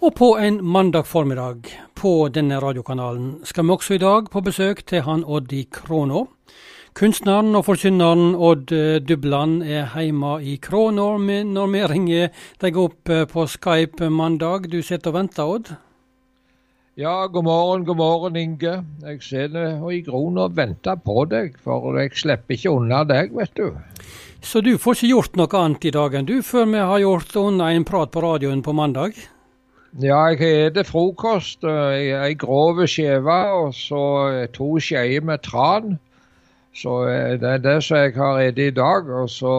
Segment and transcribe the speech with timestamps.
[0.00, 4.78] Og på en mandag formiddag på denne radiokanalen skal vi også i dag på besøk
[4.88, 6.22] til han Odd i Kråna.
[6.96, 13.12] Kunstneren og forkynneren Odd eh, Dubland er hjemme i Kråna når vi ringer deg opp
[13.12, 14.70] eh, på Skype mandag.
[14.72, 15.68] Du sitter og venter, Odd?
[16.96, 18.72] Ja, god morgen, god morgen, Inge.
[19.04, 23.52] Jeg sitter i Gron og venter på deg, for jeg slipper ikke unna deg, vet
[23.52, 23.76] du.
[24.40, 27.36] Så du får ikke gjort noe annet i dag enn du, før vi har gjort
[27.36, 29.20] unna en prat på radioen på mandag?
[29.98, 31.64] Ja, jeg spiser frokost.
[31.66, 34.02] Ei grov skive og så
[34.54, 35.98] to skjeer med tran.
[36.76, 39.10] Så eh, det er det som jeg har spist i dag.
[39.10, 39.54] Og så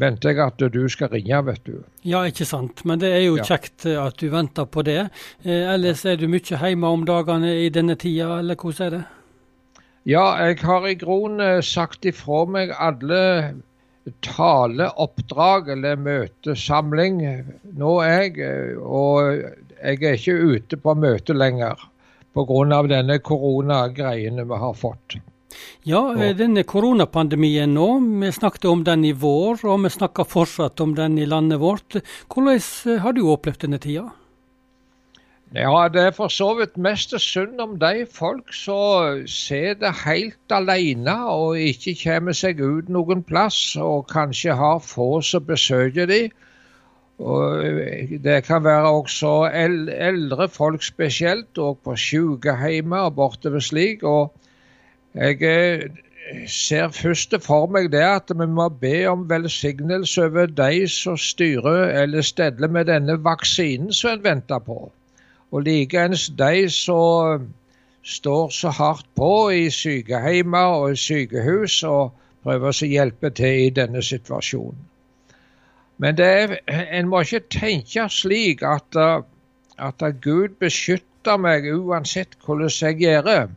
[0.00, 1.78] venter jeg at du skal ringe, vet du.
[2.04, 2.84] Ja, ikke sant.
[2.84, 3.46] Men det er jo ja.
[3.46, 5.08] kjekt at du venter på det.
[5.44, 9.04] Eh, ellers er du mye hjemme om dagene i denne tida, eller hvordan er det?
[10.08, 13.20] Ja, jeg har i grunnen sagt ifra meg alle
[14.24, 17.20] taleoppdrag eller møtesamling
[17.78, 19.42] nå er jeg, og
[19.80, 21.88] jeg er ikke ute på møte lenger
[22.34, 22.82] pga.
[22.88, 25.18] denne koronagreiene vi har fått.
[25.82, 27.88] Ja, denne koronapandemien nå,
[28.22, 31.98] vi snakket om den i vår, og vi snakker fortsatt om den i landet vårt.
[32.28, 34.10] Hvordan har du opplevd denne tida?
[35.54, 41.16] Ja, det er for så vidt mest synd om de folk som sitter helt alene
[41.26, 46.20] og ikke kommer seg ut noen plass, og kanskje har få som besøker de.
[47.18, 47.64] Og
[48.26, 54.06] det kan være også eldre folk spesielt, og på sykehjem og bortover slik.
[54.06, 54.30] Og
[55.18, 55.82] jeg eh,
[56.46, 61.90] ser først for meg det at vi må be om velsignelse over de som styrer
[62.04, 64.92] eller steller med denne vaksinen som en venter på.
[65.50, 67.48] Og likeens de som
[68.02, 72.12] står så hardt på i sykehjem og sykehus og
[72.44, 74.86] prøver å hjelpe til i denne situasjonen.
[76.00, 78.96] Men er, en må ikke tenke slik at,
[79.76, 83.50] at Gud beskytter meg uansett hvordan jeg gjør.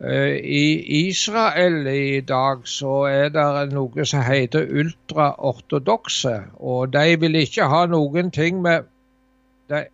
[0.00, 7.40] Eh, I Israel i dag så er det noe som heter ultraortodokse, og de vil
[7.40, 8.84] ikke ha noen ting med
[9.72, 9.86] de,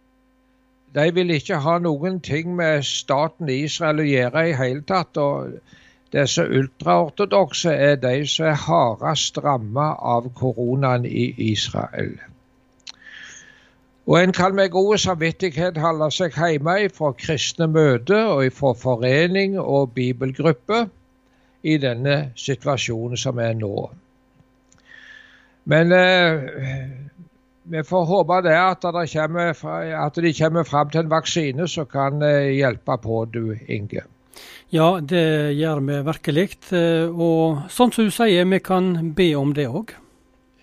[0.94, 5.16] de vil ikke ha noen ting med staten Israel å gjøre i hele tatt.
[5.16, 5.58] og
[6.14, 12.14] Disse ultraortodokse er de som er hardest rammet av koronaen i Israel.
[14.06, 19.58] Og En kan med god samvittighet holde seg hjemme fra kristne møter og fra forening
[19.58, 20.84] og bibelgruppe
[21.66, 23.90] i denne situasjonen som er nå.
[25.66, 26.46] Men eh,
[27.70, 29.54] vi får håpe det at, det kommer,
[30.06, 34.06] at de kommer fram til en vaksine som kan eh, hjelpe på, du Inge.
[34.74, 36.48] Ja, det gjør vi virkelig.
[36.74, 39.94] Eh, og sånn som du sier, vi kan be om det òg.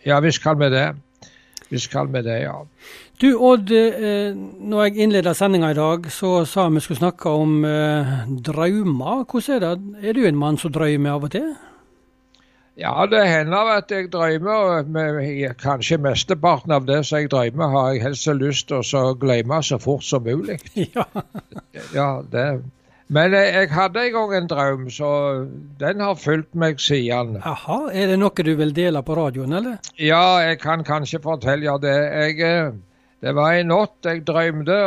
[0.08, 0.88] Ja, visst kan vi det.
[1.72, 2.58] Visst kan vi det, ja.
[3.22, 7.62] Du Odd, eh, når jeg innleda sendinga i dag, så sa vi skulle snakke om
[8.44, 9.24] drømmer.
[9.28, 10.10] Hvordan er det?
[10.10, 11.54] Er du en mann som drømmer av og til?
[12.80, 14.84] Ja, det hender at jeg drømmer.
[14.90, 19.62] Med, kanskje mesteparten av det som jeg drømmer, har jeg helst lyst til å glemme
[19.64, 20.60] så fort som mulig.
[20.96, 21.06] Ja.
[21.94, 22.64] ja det.
[23.14, 25.10] Men jeg, jeg, hadde en gang en drøm, så
[25.80, 27.38] den har fulgt meg siden.
[27.46, 29.78] Aha, Er det noe du vil dele på radioen, eller?
[30.02, 31.94] Ja, jeg kan kanskje fortelle det.
[31.94, 32.72] Jeg, eh,
[33.22, 34.80] det var en natt jeg drømte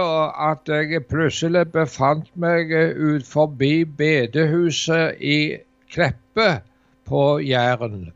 [0.50, 5.38] at jeg plutselig befant meg ut forbi bedehuset i
[5.92, 6.48] Kleppe
[7.06, 8.10] på Jæren.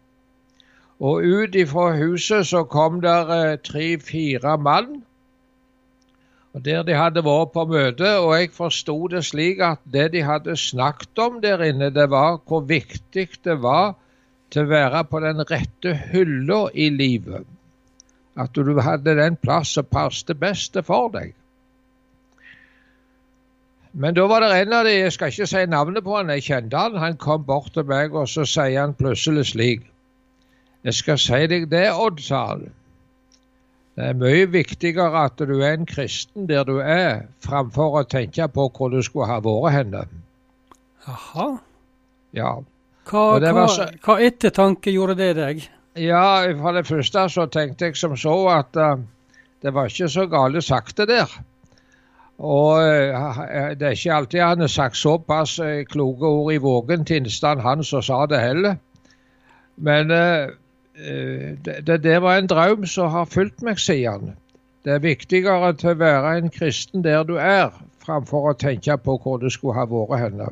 [1.00, 5.00] Og ut ifra huset så kom der eh, tre-fire mann.
[6.52, 10.22] Og Der de hadde vært på møte, og jeg forsto det slik at det de
[10.26, 13.94] hadde snakket om der inne, det var hvor viktig det var
[14.50, 17.46] til å være på den rette hylla i livet.
[18.36, 21.32] At du hadde den plass som passet best for deg.
[23.92, 26.46] Men da var det en av de, jeg skal ikke si navnet på han, jeg
[26.46, 26.98] kjente han.
[27.02, 29.88] Han kom bort til meg, og så sier han plutselig slik.
[30.86, 32.68] Jeg skal si deg det, Odd, sa han.
[33.98, 38.46] Det er mye viktigere at du er en kristen der du er, framfor å tenke
[38.48, 40.04] på hvor du skulle ha vært henne.
[41.04, 41.50] Jaha.
[42.36, 42.54] Ja.
[43.10, 45.62] Hva, hva, så, hva, ettertanke gjorde det deg?
[45.98, 48.94] Ja, For det første så tenkte jeg som så at uh,
[49.60, 51.32] det var ikke så gale sagt, det der.
[52.40, 57.04] Og eh, det er ikke alltid han har sagt såpass eh, kloke ord i vågen
[57.04, 58.78] til innstand han som sa det heller.
[59.76, 60.48] Men uh,
[61.64, 64.34] det, det var en drøm som har fulgt meg sier han.
[64.84, 67.72] Det er viktigere til å være en kristen der du er,
[68.04, 70.50] framfor å tenke på hvor du skulle ha vært henne.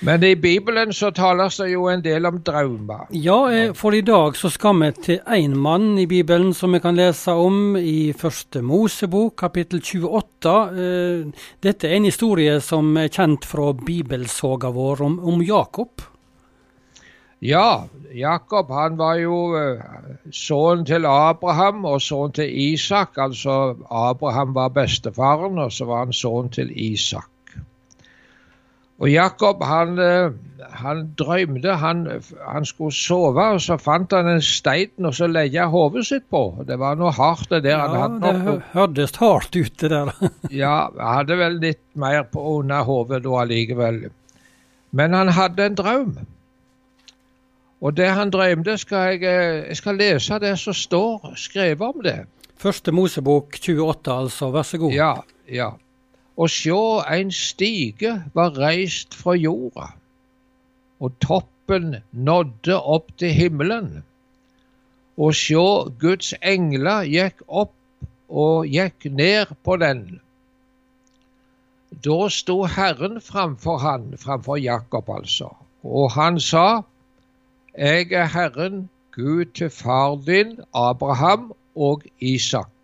[0.00, 3.06] Men i Bibelen så tales det jo en del om drømmer.
[3.16, 6.80] Ja, eh, for i dag så skal vi til én mann i Bibelen som vi
[6.84, 10.56] kan lese om i første Mosebok, kapittel 28.
[10.72, 16.04] Eh, dette er en historie som er kjent fra bibelsoga vår om, om Jakob.
[17.40, 19.80] Ja, Jakob han var jo uh,
[20.32, 23.18] sønn til Abraham og sønn til Isak.
[23.20, 27.28] Altså Abraham var bestefaren, og så var han sønn til Isak.
[28.96, 30.32] Og Jakob han, uh,
[30.80, 32.04] han drømte han,
[32.40, 36.42] han, skulle sove, og så fant han en stein og så legge hodet sitt på.
[36.68, 37.76] Det var noe hardt det der.
[37.76, 40.14] Ja, det hørtes hardt ut det der.
[40.62, 44.06] ja, han hadde vel litt mer på under hodet da allikevel.
[44.96, 46.16] Men han hadde en drøm.
[47.84, 52.00] Og det han drømte, skal jeg, eh, jeg skal lese det som står skrevet om
[52.04, 52.22] det.
[52.56, 54.50] Første Mosebok 28, altså.
[54.50, 54.92] Vær så god.
[54.92, 55.12] Ja,
[55.52, 55.74] ja.
[56.36, 59.86] Og sjå, en stige var reist fra jorda,
[61.00, 64.04] og toppen nådde opp til himmelen.
[65.16, 65.64] Og sjå,
[66.00, 67.72] Guds engler gikk opp
[68.28, 70.02] og gikk ned på den.
[72.04, 76.82] Da sto Herren framfor han, framfor Jakob altså, og han sa,
[77.78, 82.75] jeg er Herren, Gud til far din, Abraham og Isak.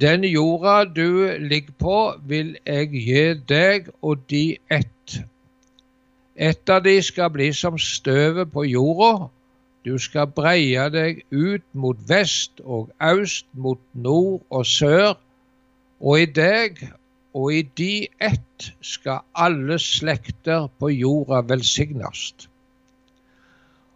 [0.00, 5.16] Den jorda du ligger på, vil jeg gi deg og de ett.
[6.36, 9.28] Ett av de skal bli som støvet på jorda.
[9.84, 15.18] Du skal breie deg ut mot vest og øst, mot nord og sør.
[16.00, 16.80] Og i deg
[17.36, 22.48] og i de ett skal alle slekter på jorda velsignes.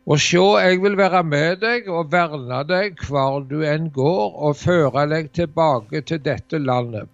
[0.04, 4.58] Og sjå, jeg vil være med deg og verne deg hvor du enn går, og
[4.60, 7.08] føre deg tilbake til dette landet.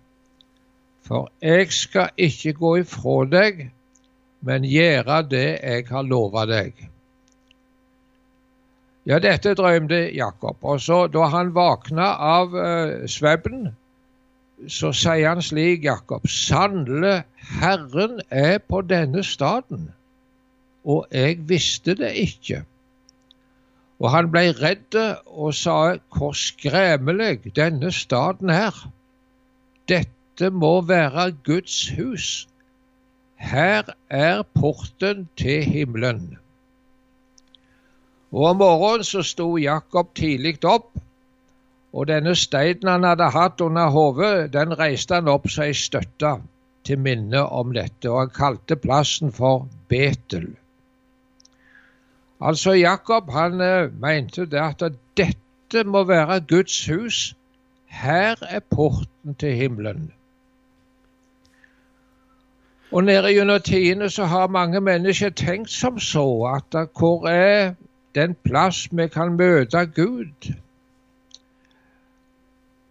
[1.07, 3.69] For jeg skal ikke gå ifra deg,
[4.47, 6.75] men gjøre det jeg har lova deg.
[9.07, 10.59] Ja, dette drømte Jakob.
[10.63, 13.71] Og så da han våkna av uh, svevnen,
[14.69, 17.23] så sier han slik, Jakob, sannelig,
[17.63, 19.89] Herren er på denne staden,
[20.85, 22.61] og jeg visste det ikke.
[24.01, 25.77] Og han ble redd og sa
[26.17, 28.77] hvor skremmelig denne staden er.
[29.89, 32.29] Dette må være Guds hus.
[33.41, 36.39] Her er porten til himmelen.
[38.33, 40.93] Og om morgenen så sto Jakob tidlig opp,
[41.93, 46.37] og denne steinen han hadde hatt under hodet, den reiste han opp som ei støtte
[46.87, 50.53] til minne om dette, og han kalte plassen for Betel.
[52.41, 57.37] Altså Jakob han uh, mente det at dette må være Guds hus.
[57.87, 60.13] Her er porten til himmelen.
[62.93, 67.75] Og nede gjennom tidene så har mange mennesker tenkt som så at hvor er
[68.15, 70.53] den plass vi kan møte Gud?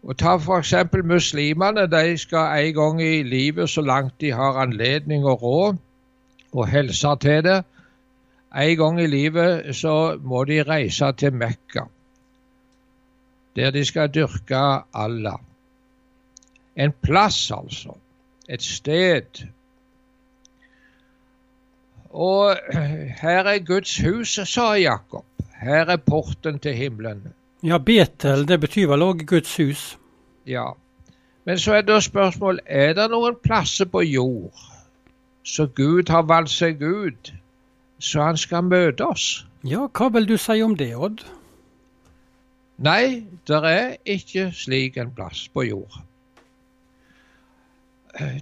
[0.04, 0.74] Og Ta f.eks.
[1.04, 1.88] muslimene.
[1.92, 5.75] De skal en gang i livet, så langt de har anledning og råd
[6.51, 7.63] og helse til det,
[8.56, 11.86] en gang i livet så må de reise til Mekka,
[13.56, 14.62] der de skal dyrke
[14.94, 15.38] Allah.
[16.75, 17.94] En plass, altså.
[18.50, 19.46] Et sted.
[22.10, 22.56] Og
[23.22, 25.25] her er Guds hus, sa Jakob.
[25.62, 27.34] Her er porten til himmelen.
[27.63, 29.98] Ja, Betel, det betyr vel òg Guds hus?
[30.48, 30.72] Ja.
[31.46, 34.70] Men så er da spørsmålet er det noen plasser på jord
[35.50, 37.32] så Gud har valgt seg ut
[38.00, 39.46] så han skal møte oss.
[39.68, 41.25] Ja, hva vil du si om det, Odd?
[42.79, 46.00] Nei, det er ikke slik en plass på jord.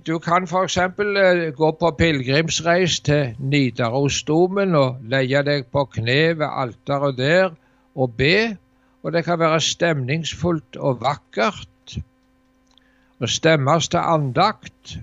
[0.08, 0.78] Du kan f.eks.
[0.78, 7.52] Eh, gå på pilegrimsreis til Nidarosdomen og leie deg på kne ved alteret der
[7.96, 8.58] og be.
[9.04, 11.98] Og det kan være stemningsfullt og vakkert.
[13.20, 14.98] Og stemmes til andakt.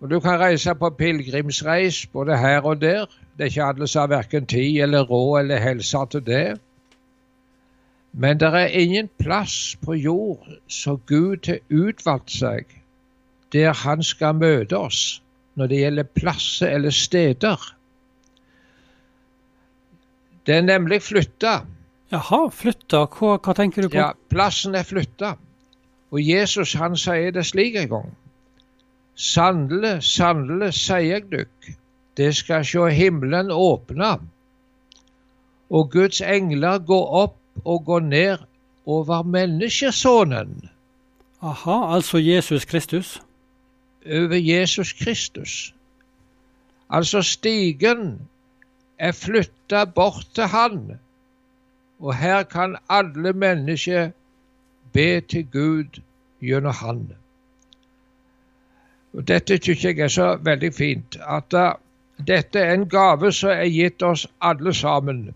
[0.00, 3.06] Og du kan reise på pilegrimsreis både her og der.
[3.40, 6.60] Det er ikke alle som har verken tid eller råd eller helse til det.
[8.12, 12.76] Men det er ingen plass på jord som Gud har utvalgt seg
[13.54, 15.22] der Han skal møte oss
[15.56, 17.56] når det gjelder plasser eller steder.
[20.46, 21.62] Det er nemlig flytta.
[22.12, 23.06] Jaha, flytta.
[23.08, 24.02] Hva, hva, tenker du på?
[24.02, 25.32] Ja, Plassen er flytta.
[26.12, 28.14] Og Jesus han sier det slik en gang.
[29.16, 31.72] Sannelig, sannelig, sier jeg dykk,
[32.20, 34.18] det skal sjå himmelen åpna,
[35.70, 38.42] og Guds engler gå opp og gå ned
[38.86, 40.68] over menneskesonen.
[41.40, 43.20] Aha, altså Jesus Kristus?
[44.06, 45.74] Over Jesus Kristus.
[46.90, 48.28] Altså, stigen
[48.98, 50.98] er flytta bort til Han,
[52.00, 54.10] og her kan alle mennesker
[54.92, 56.00] be til Gud
[56.40, 57.12] gjennom Han.
[59.12, 61.16] Og Dette syns jeg er så veldig fint.
[61.26, 61.72] At uh,
[62.26, 65.30] dette er en gave som er gitt oss alle sammen.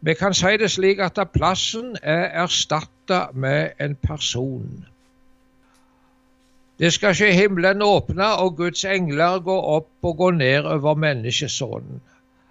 [0.00, 4.86] Vi kan si det slik at plassen er erstatta med en person.
[6.80, 12.00] Det skal ikke himmelen åpne og Guds engler gå opp og gå ned over menneskesonen.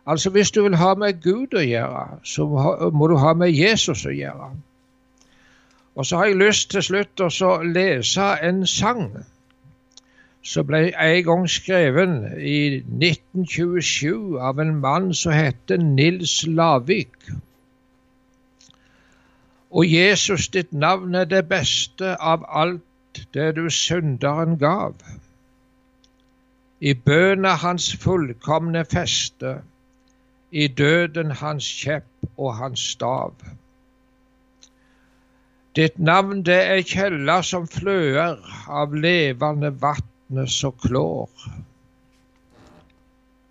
[0.05, 2.45] Altså Hvis du vil ha med Gud å gjøre, så
[2.93, 4.51] må du ha med Jesus å gjøre.
[5.95, 9.09] Og så har jeg lyst til slutt å lese en sang
[10.43, 17.15] som ble en gang skreven i 1927 av en mann som heter Nils Lavik.
[19.69, 24.95] Og Jesus, ditt navn er det beste av alt det du synderen gav.
[26.79, 29.59] I bøna hans fullkomne feste,
[30.51, 33.35] i døden hans kjepp og hans stav.
[35.75, 41.29] Ditt navn det er kjella som fløer av levende vann vatnet som klår.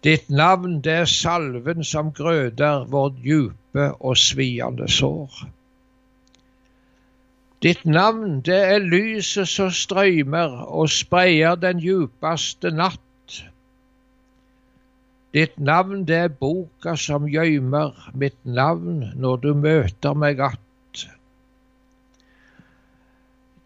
[0.02, 5.49] Ditt navn det er salven som grøder vårt djupe og sviende sår.
[7.62, 13.02] Ditt navn det er lyset som strøymer og spreier den djupeste natt.
[15.35, 21.08] Ditt navn det er boka som gjøymer mitt navn når du møter meg att.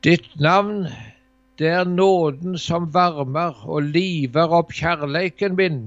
[0.02, 0.88] Ditt navn
[1.62, 5.82] det er nåden som varmer og liver opp kjærleiken min.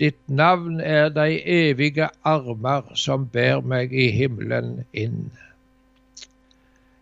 [0.00, 5.30] Ditt navn er de evige armer som bærer meg i himmelen inn.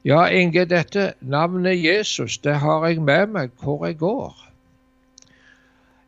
[0.04, 4.36] Ja, Inge, dette navnet Jesus, det har jeg med meg hvor jeg går.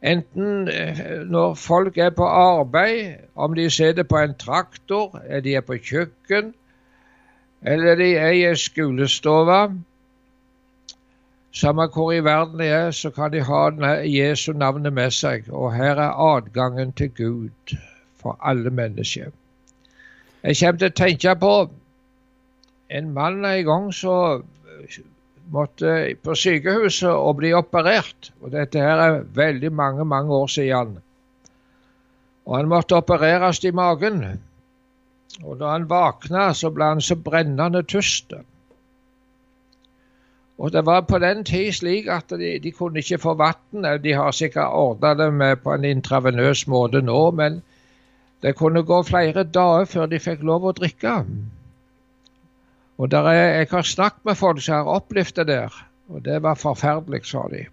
[0.02, 5.54] Enten eh, når folk er på arbeid, om de sitter på en traktor, eller de
[5.54, 6.54] er på kjøkken,
[7.62, 8.56] eller de er i ei
[11.52, 13.68] samme hvor i verden de er, så kan de ha
[14.06, 15.48] Jesu navnet med seg.
[15.50, 17.76] Og her er adgangen til Gud
[18.20, 19.30] for alle mennesker.
[20.42, 21.54] Jeg kommer til å tenke på
[22.90, 24.44] en mann en gang som
[25.50, 28.30] måtte på sykehuset og bli operert.
[28.40, 30.98] Og dette her er veldig mange, mange år siden.
[32.46, 34.22] Og han måtte opereres i magen.
[35.44, 38.34] Og da han våkna, så ble han så brennende tørst.
[40.60, 43.86] Og Det var på den tid slik at de, de kunne ikke få vann.
[44.04, 47.62] De har sikkert ordna det med på en intravenøs måte nå, men
[48.42, 51.14] det kunne gå flere dager før de fikk lov å drikke.
[53.00, 56.60] Og er, Jeg har snakket med folk som har opplevd det der, og det var
[56.60, 57.64] forferdelig, sa de.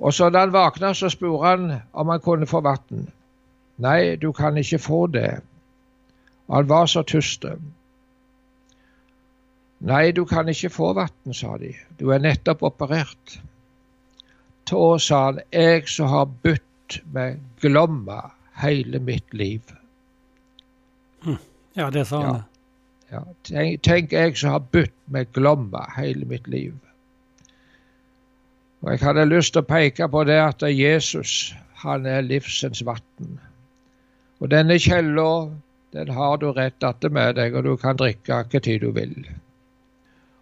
[0.00, 3.06] Og så da han våkna, så spurte han om han kunne få vann.
[3.78, 5.40] Nei, du kan ikke få det.
[6.50, 7.46] Han var så tørst.
[9.84, 11.74] Nei, du kan ikke få vann, sa de.
[12.00, 13.34] Du er nettopp operert.
[14.70, 18.30] Da sa han, jeg som har bytt med Glomma
[18.62, 19.60] hele mitt liv.
[21.26, 21.36] Hm.
[21.76, 22.40] Ja, det sa han.
[23.10, 23.18] Ja.
[23.18, 23.22] ja.
[23.44, 26.72] Tenk, tenk, jeg som har bytt med Glomma hele mitt liv.
[28.80, 31.52] Og Jeg hadde lyst til å peke på det at Jesus,
[31.84, 33.38] han er livsens vann.
[34.40, 35.30] Og denne kjella,
[35.92, 39.18] den har du rett atter med deg, og du kan drikke hva tid du vil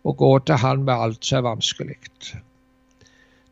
[0.05, 1.97] og gå til Han med alt som er vanskelig.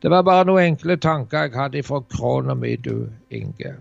[0.01, 3.75] Det var bare noen enkle tanker jeg hadde fra krona mi, du Inge.